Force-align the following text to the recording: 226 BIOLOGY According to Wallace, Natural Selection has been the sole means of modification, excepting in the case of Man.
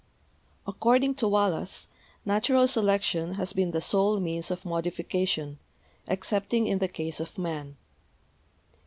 226 0.65 0.65
BIOLOGY 0.65 0.75
According 0.75 1.15
to 1.19 1.27
Wallace, 1.27 1.87
Natural 2.25 2.67
Selection 2.67 3.33
has 3.35 3.53
been 3.53 3.69
the 3.69 3.81
sole 3.81 4.19
means 4.19 4.49
of 4.49 4.65
modification, 4.65 5.59
excepting 6.07 6.65
in 6.65 6.79
the 6.79 6.87
case 6.87 7.19
of 7.19 7.37
Man. 7.37 7.77